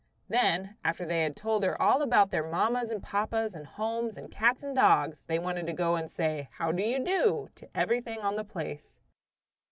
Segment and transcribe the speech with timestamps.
[0.29, 4.31] Then, after they had told her all about their mammas and papas, and homes, and
[4.31, 8.19] cats and dogs, they wanted to go and say "how do you do" to everything
[8.21, 8.99] on the place.